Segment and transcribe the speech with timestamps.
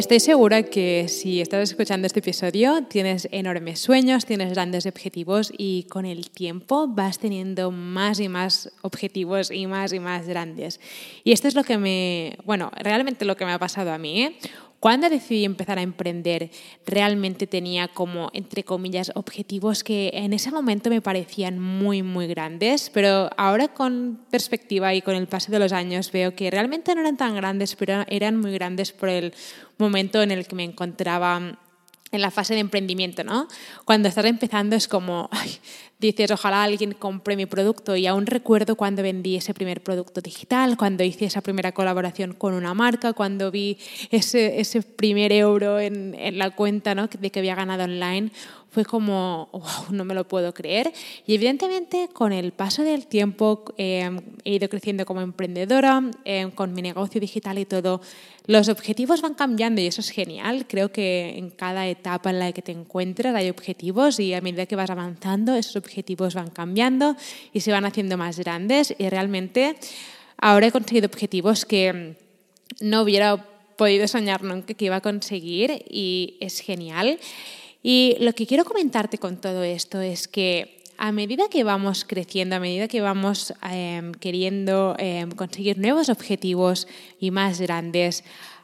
[0.00, 5.82] Estoy segura que si estás escuchando este episodio tienes enormes sueños, tienes grandes objetivos y
[5.90, 10.80] con el tiempo vas teniendo más y más objetivos y más y más grandes.
[11.22, 14.22] Y esto es lo que me, bueno, realmente lo que me ha pasado a mí.
[14.22, 14.36] ¿eh?
[14.80, 16.50] Cuando decidí empezar a emprender,
[16.86, 22.88] realmente tenía como, entre comillas, objetivos que en ese momento me parecían muy, muy grandes,
[22.88, 27.02] pero ahora con perspectiva y con el paso de los años veo que realmente no
[27.02, 29.34] eran tan grandes, pero eran muy grandes por el
[29.76, 31.58] momento en el que me encontraba
[32.12, 33.46] en la fase de emprendimiento, ¿no?
[33.84, 35.30] Cuando estás empezando es como,
[35.98, 40.76] dices, ojalá alguien compre mi producto y aún recuerdo cuando vendí ese primer producto digital,
[40.76, 43.78] cuando hice esa primera colaboración con una marca, cuando vi
[44.10, 47.06] ese, ese primer euro en, en la cuenta ¿no?
[47.06, 48.32] de que había ganado online,
[48.70, 50.92] fue como, wow, no me lo puedo creer.
[51.26, 54.10] Y evidentemente con el paso del tiempo eh,
[54.44, 58.00] he ido creciendo como emprendedora, eh, con mi negocio digital y todo.
[58.46, 60.66] Los objetivos van cambiando y eso es genial.
[60.68, 64.66] Creo que en cada etapa en la que te encuentras hay objetivos y a medida
[64.66, 67.16] que vas avanzando esos objetivos van cambiando
[67.52, 69.76] y se van haciendo más grandes y realmente
[70.36, 72.16] ahora he conseguido objetivos que
[72.80, 77.18] no hubiera podido soñar nunca que iba a conseguir y es genial.
[77.82, 82.56] Y lo que quiero comentarte con todo esto es que a medida que vamos creciendo,
[82.56, 86.86] a medida que vamos em, queriendo em, conseguir nuevos objetivos
[87.18, 88.22] y más grandes,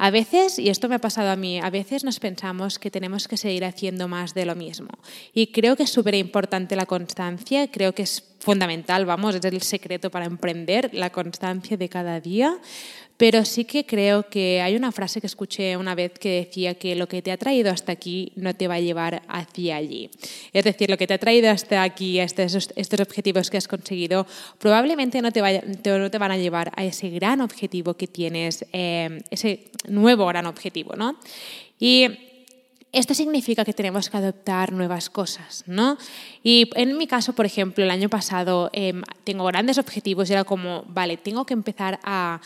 [0.00, 3.26] a veces, y esto me ha pasado a mí, a veces nos pensamos que tenemos
[3.26, 4.90] que seguir haciendo más de lo mismo.
[5.34, 9.60] Y creo que es súper importante la constancia, creo que es fundamental, vamos, es el
[9.60, 12.56] secreto para emprender, la constancia de cada día.
[13.18, 16.94] Pero sí que creo que hay una frase que escuché una vez que decía que
[16.94, 20.08] lo que te ha traído hasta aquí no te va a llevar hacia allí.
[20.54, 24.26] Es decir, lo que te ha traído hasta aquí, estos, estos objetivos que has conseguido,
[24.58, 29.20] probablemente no te, no te van a llevar a ese gran objetivo que tienes, eh,
[29.30, 31.18] ese nuevo gran objetivo, ¿no?
[31.78, 32.27] Y
[32.92, 35.98] esto significa que tenemos que adoptar nuevas cosas, ¿no?
[36.42, 40.44] Y en mi caso, por ejemplo, el año pasado em, tengo grandes objetivos y era
[40.44, 42.40] como, vale, tengo que empezar a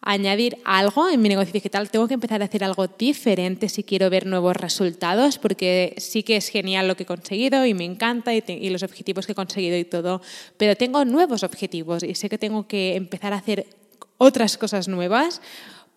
[0.00, 4.10] añadir algo en mi negocio digital, tengo que empezar a hacer algo diferente si quiero
[4.10, 8.34] ver nuevos resultados, porque sí que es genial lo que he conseguido y me encanta
[8.34, 10.20] y, y, los objetivos que he conseguido y todo,
[10.56, 13.66] pero tengo nuevos objetivos y sé que tengo que empezar a hacer
[14.18, 15.40] otras cosas nuevas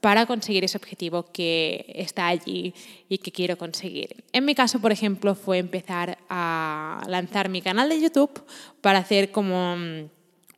[0.01, 2.73] para conseguir ese objetivo que está allí
[3.09, 4.23] y que quiero conseguir.
[4.33, 8.43] En mi caso, por ejemplo, fue empezar a lanzar mi canal de YouTube
[8.81, 9.75] para hacer como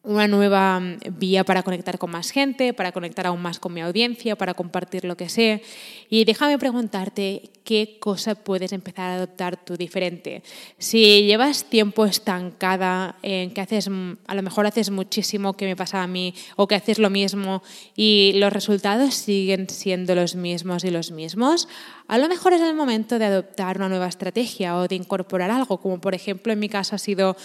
[0.08, 3.82] una nueva mm, vía para conectar con más gente, para conectar aún más con mi
[3.82, 5.62] audiencia, para compartir lo que sé.
[6.10, 10.44] Y déjame preguntarte qué cosa puedes empezar a adoptar tú diferente.
[10.78, 15.76] Si llevas tiempo estancada en que haces, mm, a lo mejor haces muchísimo que me
[15.76, 17.62] pasa a mí, o que haces lo mismo
[17.96, 21.68] y los resultados siguen siendo los mismos y los mismos,
[22.08, 25.80] a lo mejor es el momento de adoptar una nueva estrategia o de incorporar algo,
[25.80, 27.36] como por ejemplo en mi caso ha sido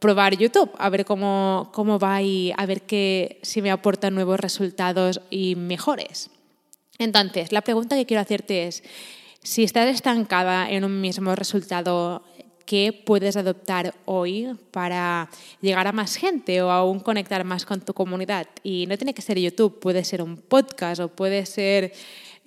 [0.00, 4.40] probar YouTube, a ver cómo, cómo va y a ver que, si me aporta nuevos
[4.40, 6.30] resultados y mejores.
[6.98, 8.82] Entonces, la pregunta que quiero hacerte es,
[9.42, 12.22] si estás estancada en un mismo resultado,
[12.70, 15.28] ¿qué puedes adoptar hoy para
[15.60, 18.46] llegar a más gente o aún conectar más con tu comunidad?
[18.62, 21.92] Y no tiene que ser YouTube, puede ser un podcast o puede ser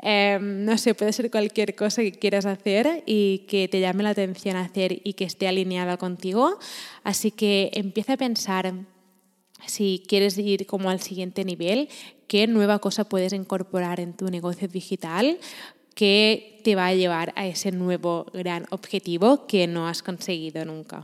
[0.06, 4.10] Em, no sé, puede ser cualquier cosa que quieras hacer y que te llame la
[4.10, 6.60] atención hacer y que esté alineada contigo.
[7.04, 8.74] Así que empieza a pensar
[9.66, 11.88] si quieres ir como al siguiente nivel,
[12.28, 15.38] qué nueva cosa puedes incorporar en tu negocio digital
[15.96, 21.04] que te va a llevar a ese nuevo gran objetivo que no has conseguido nunca.